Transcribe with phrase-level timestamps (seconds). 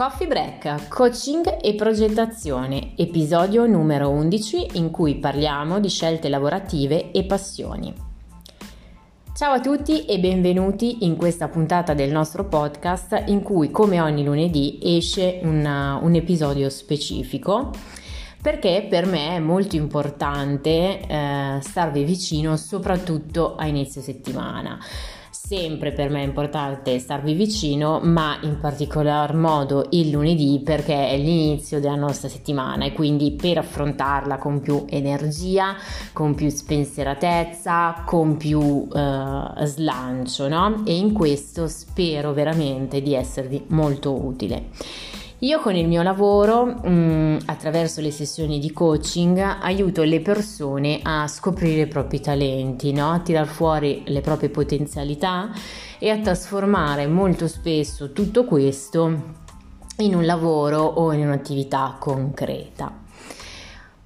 [0.00, 7.24] Coffee Break, coaching e progettazione, episodio numero 11 in cui parliamo di scelte lavorative e
[7.24, 7.92] passioni.
[9.34, 14.24] Ciao a tutti e benvenuti in questa puntata del nostro podcast in cui come ogni
[14.24, 17.70] lunedì esce una, un episodio specifico
[18.40, 24.78] perché per me è molto importante eh, starvi vicino soprattutto a inizio settimana
[25.50, 31.16] sempre per me è importante starvi vicino, ma in particolar modo il lunedì perché è
[31.16, 35.74] l'inizio della nostra settimana e quindi per affrontarla con più energia,
[36.12, 40.84] con più spensieratezza, con più eh, slancio, no?
[40.86, 44.68] E in questo spero veramente di esservi molto utile.
[45.42, 51.00] Io con il mio lavoro, mh, mm, attraverso le sessioni di coaching, aiuto le persone
[51.02, 53.10] a scoprire i propri talenti, no?
[53.10, 55.50] a tirar fuori le proprie potenzialità
[55.98, 59.38] e a trasformare molto spesso tutto questo
[60.00, 63.08] in un lavoro o in un'attività concreta.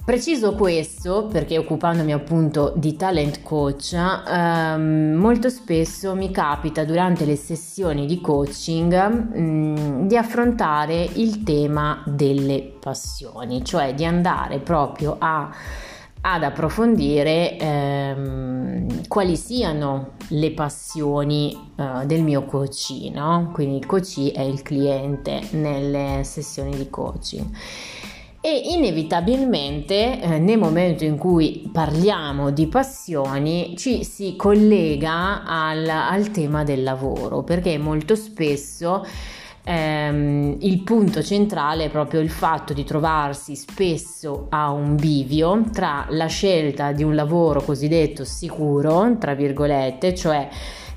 [0.05, 7.37] Preciso questo perché occupandomi appunto di talent coach, ehm, molto spesso mi capita durante le
[7.37, 15.17] sessioni di coaching mh, mm, di affrontare il tema delle passioni, cioè di andare proprio
[15.19, 15.51] a,
[16.21, 23.11] ad approfondire ehm, quali siano le passioni eh, del mio coach,
[23.53, 27.47] quindi il coach è il cliente nelle sessioni di coaching.
[28.47, 36.31] E inevitabilmente eh, nel momento in cui parliamo di passioni ci si collega al, al
[36.31, 39.03] tema del lavoro perché molto spesso
[39.65, 46.07] ehm, il punto centrale è proprio il fatto di trovarsi spesso a un bivio tra
[46.11, 50.49] la scelta di un lavoro cosiddetto sicuro, tra virgolette, cioè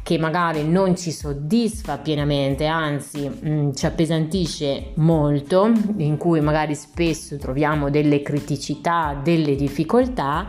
[0.07, 6.75] che magari non ci soddisfa pienamente, anzi mh, mm, ci appesantisce molto, in cui magari
[6.75, 10.47] spesso troviamo delle criticità, delle difficoltà,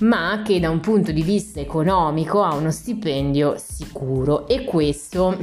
[0.00, 4.46] ma che da un punto di vista economico ha uno stipendio sicuro.
[4.46, 5.34] E questo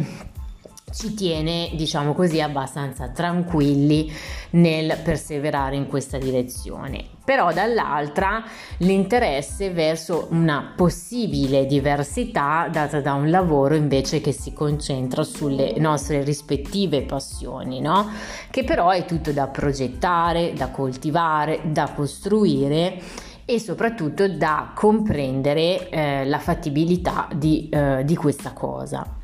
[0.90, 4.10] ci tiene, diciamo così, abbastanza tranquilli
[4.52, 7.04] nel perseverare in questa direzione.
[7.26, 8.42] Però dall'altra
[8.78, 16.24] l'interesse verso una possibile diversità data da un lavoro invece che si concentra sulle nostre
[16.24, 18.10] rispettive passioni, no?
[18.50, 22.98] Che però è tutto da progettare, da coltivare, da costruire
[23.44, 29.18] e soprattutto da comprendere eh, la fattibilità di, eh, di questa cosa.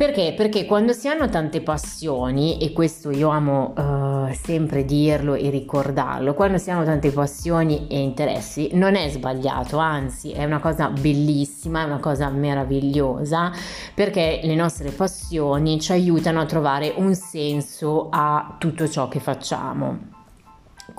[0.00, 0.32] Perché?
[0.34, 6.32] Perché quando si hanno tante passioni, e questo io amo uh, sempre dirlo e ricordarlo,
[6.32, 11.82] quando si hanno tante passioni e interessi non è sbagliato, anzi è una cosa bellissima,
[11.82, 13.52] è una cosa meravigliosa,
[13.92, 20.09] perché le nostre passioni ci aiutano a trovare un senso a tutto ciò che facciamo.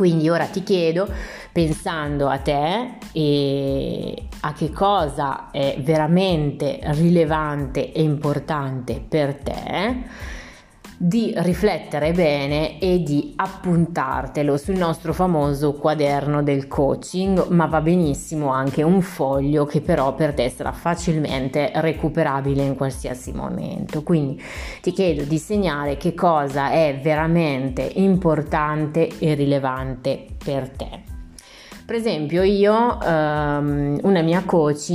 [0.01, 1.07] Quindi ora ti chiedo,
[1.51, 10.03] pensando a te e a che cosa è veramente rilevante e importante per te,
[11.03, 18.49] di riflettere bene e di appuntartelo sul nostro famoso quaderno del coaching, ma va benissimo
[18.49, 24.03] anche un foglio che però per te sarà facilmente recuperabile in qualsiasi momento.
[24.03, 24.39] Quindi
[24.81, 31.01] ti chiedo di segnare che cosa è veramente importante e rilevante per te.
[31.83, 34.91] Per esempio, io, um, una mia coach,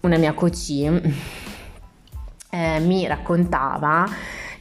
[0.00, 0.68] una mia coach
[2.50, 4.04] eh, mi raccontava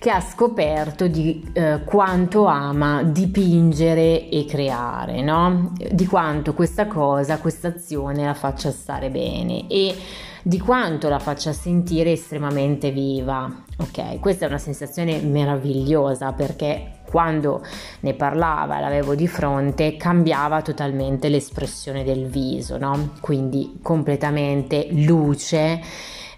[0.03, 5.71] che ha scoperto di eh, quanto ama dipingere e creare, no?
[5.77, 9.95] Di quanto questa cosa, questa azione la faccia stare bene e
[10.41, 13.49] di quanto la faccia sentire estremamente viva.
[13.77, 17.63] Ok, questa è una sensazione meravigliosa perché quando
[18.01, 23.11] ne parlava, l'avevo di fronte, cambiava totalmente l'espressione del viso, no?
[23.21, 25.79] Quindi completamente luce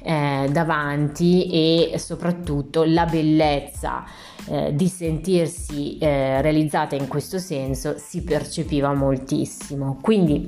[0.06, 1.50] eh, davanti
[1.92, 4.04] e soprattutto la bellezza
[4.48, 9.98] eh, di sentirsi eh, realizzata in questo senso si percepiva moltissimo.
[10.00, 10.48] Quindi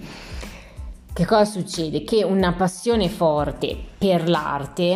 [1.11, 2.03] che cosa succede?
[2.03, 4.95] Che una passione forte per l'arte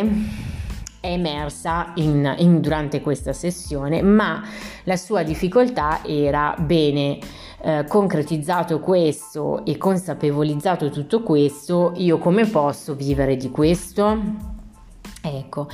[1.00, 4.40] è emersa in, in, durante questa sessione, ma
[4.84, 7.18] la sua difficoltà era bene
[7.64, 14.51] eh, concretizzato questo e consapevolizzato tutto questo, io come posso vivere di questo?
[15.24, 15.68] Ecco,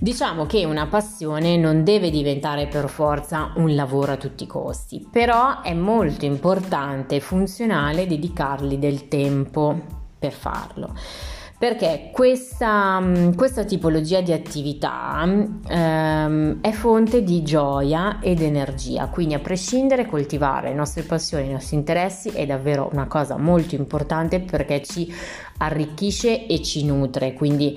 [0.00, 5.06] diciamo che una passione non deve diventare per forza un lavoro a tutti i costi,
[5.08, 9.80] però è molto importante e funzionale dedicargli del tempo
[10.18, 10.94] per farlo.
[11.58, 19.34] perché questa, mm, questa tipologia di attività ehm, è fonte di gioia ed energia, quindi
[19.34, 24.38] a prescindere coltivare le nostre passioni, i nostri interessi è davvero una cosa molto importante
[24.38, 25.12] perché ci
[25.58, 27.76] arricchisce e ci nutre, quindi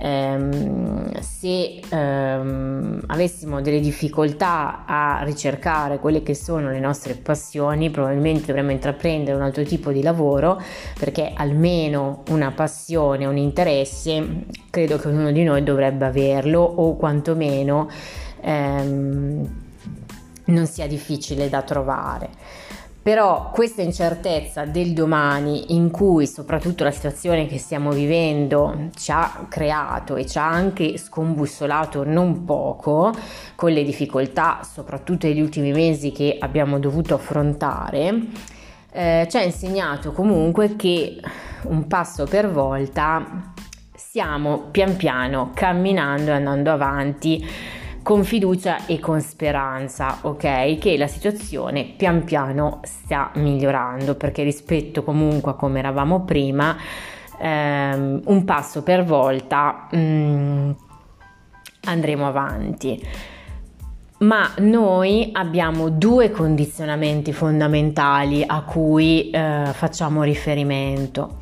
[0.00, 8.46] ehm, se ehm, avessimo delle difficoltà a ricercare quelle che sono le nostre passioni, probabilmente
[8.46, 10.60] dovremmo intraprendere un altro tipo di lavoro
[10.98, 17.88] perché almeno una passione, un interesse, credo che ognuno di noi dovrebbe averlo o quantomeno
[18.40, 19.48] ehm,
[20.46, 22.28] non sia difficile da trovare.
[23.02, 29.46] Però questa incertezza del domani in cui soprattutto la situazione che stiamo vivendo ci ha
[29.48, 33.10] creato e ci ha anche scombussolato non poco
[33.54, 38.18] con le difficoltà soprattutto negli ultimi mesi che abbiamo dovuto affrontare,
[38.92, 41.18] eh, ci ha insegnato comunque che
[41.62, 43.52] un passo per volta
[43.94, 47.46] stiamo pian piano camminando e andando avanti
[48.02, 50.78] con fiducia e con speranza, ok?
[50.78, 56.76] Che la situazione pian piano sta migliorando perché rispetto comunque a come eravamo prima,
[57.38, 60.70] ehm, un passo per volta mm,
[61.84, 63.06] andremo avanti.
[64.18, 71.38] Ma noi abbiamo due condizionamenti fondamentali a cui eh, facciamo riferimento.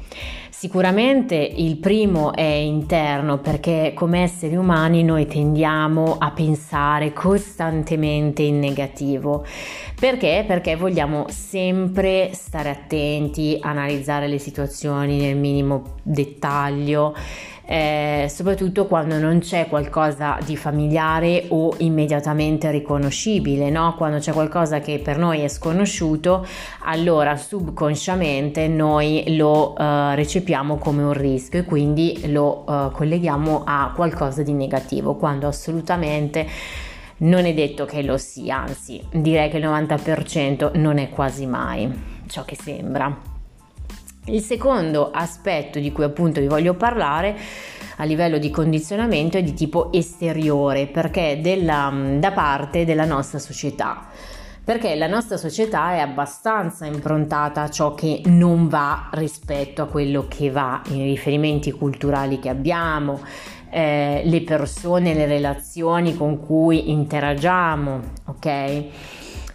[0.58, 8.58] Sicuramente il primo è interno perché come esseri umani noi tendiamo a pensare costantemente in
[8.58, 9.46] negativo.
[9.94, 10.43] Perché?
[10.44, 17.14] Perché vogliamo sempre stare attenti, analizzare le situazioni nel minimo dettaglio
[17.70, 23.94] eh, soprattutto quando non c'è qualcosa di familiare o immediatamente riconoscibile, no?
[23.94, 26.47] quando c'è qualcosa che per noi è sconosciuto,
[26.85, 33.93] allora subconsciamente noi lo uh, recepiamo come un rischio e quindi lo uh, colleghiamo a
[33.94, 36.47] qualcosa di negativo, quando assolutamente
[37.19, 42.17] non è detto che lo sia, anzi direi che il 90% non è quasi mai
[42.29, 43.28] ciò che sembra.
[44.29, 47.37] Il secondo aspetto di cui appunto vi voglio parlare
[47.97, 54.07] a livello di condizionamento è di tipo esteriore perché della, da parte della nostra società
[54.69, 60.27] perché la nostra società è abbastanza improntata a ciò che non va rispetto a quello
[60.29, 63.19] che va, i riferimenti culturali che abbiamo,
[63.71, 68.47] eh, le persone, le relazioni con cui interagiamo, ok?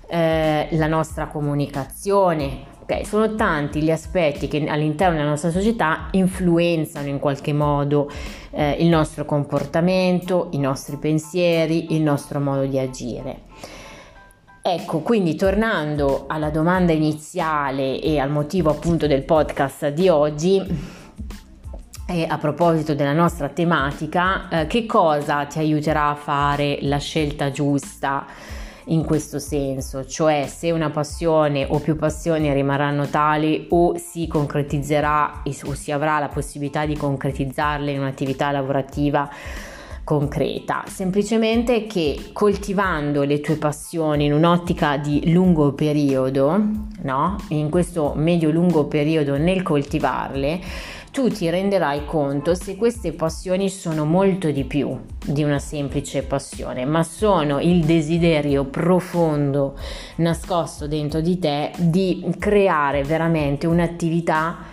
[0.07, 7.07] Eh, la nostra comunicazione, Ok, sono tanti gli aspetti che all'interno della nostra società influenzano
[7.07, 8.11] in qualche modo
[8.51, 13.43] eh, il nostro comportamento, i nostri pensieri, il nostro modo di agire.
[14.61, 20.61] Ecco, quindi tornando alla domanda iniziale e al motivo appunto del podcast di oggi,
[22.05, 27.49] e a proposito della nostra tematica, eh, che cosa ti aiuterà a fare la scelta
[27.49, 28.25] giusta?
[28.85, 35.43] In questo senso, cioè se una passione o più passioni rimarranno tali o si concretizzerà
[35.65, 39.29] o si avrà la possibilità di concretizzarle in un'attività lavorativa
[40.03, 46.61] concreta, semplicemente che coltivando le tue passioni in un'ottica di lungo periodo,
[47.03, 47.37] no?
[47.49, 50.59] In questo medio-lungo periodo nel coltivarle,
[51.13, 56.85] tu ti renderai conto se queste passioni sono molto di più di una semplice passione,
[56.85, 59.77] ma sono il desiderio profondo
[60.15, 64.72] nascosto dentro di te di creare veramente un'attività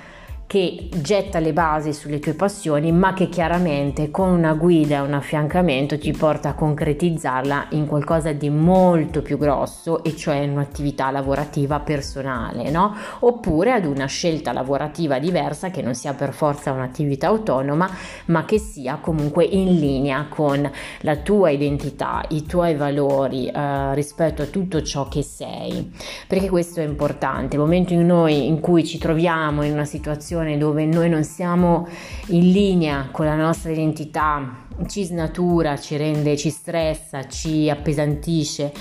[0.51, 5.15] che getta le basi sulle tue passioni, ma che chiaramente con una guida e un
[5.15, 11.13] affiancamento ti porta a concretizzarla in qualcosa di molto più grosso, e cioè in un'attività
[11.13, 12.97] lavorativa personale, no?
[13.21, 17.89] Oppure ad una scelta lavorativa diversa che non sia per forza un'attività autonoma,
[18.25, 20.69] ma che sia comunque in linea con
[21.03, 25.93] la tua identità, i tuoi valori eh, rispetto a tutto ciò che sei.
[26.27, 27.55] Perché questo è importante.
[27.55, 31.25] Il momento in noi in cui ci troviamo in una situazione situazione dove noi non
[31.25, 31.87] siamo
[32.29, 38.73] in linea con la nostra identità, ci snatura, ci rende, ci stressa, ci appesantisce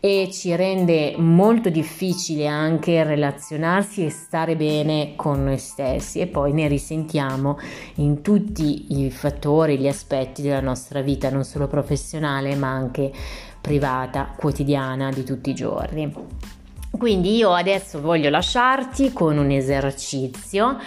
[0.00, 6.52] e ci rende molto difficile anche relazionarsi e stare bene con noi stessi e poi
[6.52, 7.58] ne risentiamo
[7.96, 13.12] in tutti i fattori, gli aspetti della nostra vita, non solo professionale ma anche
[13.60, 16.60] privata, quotidiana di tutti i giorni.
[16.96, 20.78] Quindi io adesso voglio lasciarti con un esercizio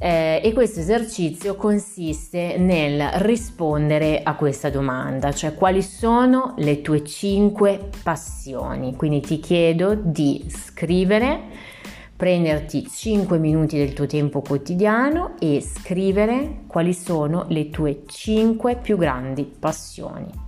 [0.00, 7.02] eh, e questo esercizio consiste nel rispondere a questa domanda, cioè quali sono le tue
[7.04, 8.94] cinque passioni.
[8.94, 11.76] Quindi ti chiedo di scrivere
[12.18, 18.96] prenderti 5 minuti del tuo tempo quotidiano e scrivere quali sono le tue 5 più
[18.96, 20.47] grandi passioni.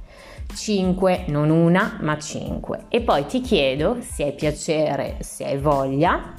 [0.54, 2.86] 5, non una, ma 5.
[2.88, 6.34] E poi ti chiedo, se hai piacere, se hai voglia,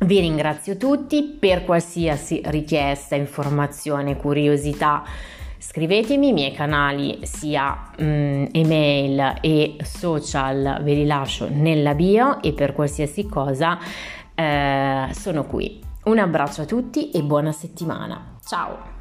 [0.00, 5.02] Vi ringrazio tutti per qualsiasi richiesta, informazione, curiosità.
[5.58, 12.54] Scrivetemi, i miei canali sia mm, email e social ve li lascio nella bio e
[12.54, 13.78] per qualsiasi cosa
[14.34, 15.80] eh, sono qui.
[16.04, 18.38] Un abbraccio a tutti e buona settimana.
[18.42, 18.99] Ciao!